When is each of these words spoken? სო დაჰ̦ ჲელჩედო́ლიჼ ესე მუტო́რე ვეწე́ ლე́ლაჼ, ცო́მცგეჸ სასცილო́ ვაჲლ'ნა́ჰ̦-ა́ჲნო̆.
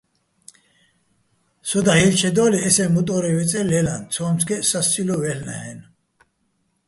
სო 1.69 1.79
დაჰ̦ 1.87 2.01
ჲელჩედო́ლიჼ 2.01 2.59
ესე 2.67 2.85
მუტო́რე 2.93 3.31
ვეწე́ 3.37 3.65
ლე́ლაჼ, 3.69 3.95
ცო́მცგეჸ 4.13 4.63
სასცილო́ 4.69 5.19
ვაჲლ'ნა́ჰ̦-ა́ჲნო̆. 5.21 5.87